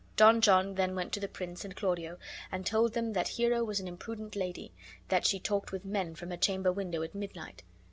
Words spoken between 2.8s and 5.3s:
them that Hero was an imprudent lady, and that